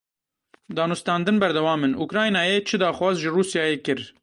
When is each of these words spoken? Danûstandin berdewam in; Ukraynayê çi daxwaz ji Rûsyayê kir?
Danûstandin 0.77 1.37
berdewam 1.43 1.81
in; 1.87 1.93
Ukraynayê 2.05 2.57
çi 2.67 2.77
daxwaz 2.81 3.15
ji 3.23 3.29
Rûsyayê 3.35 3.77
kir? 3.85 3.99